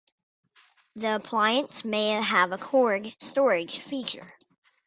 The 0.95 1.17
appliance 1.17 1.85
may 1.85 2.19
have 2.19 2.51
a 2.51 2.57
cord 2.57 3.13
storage 3.21 3.77
feature. 3.83 4.33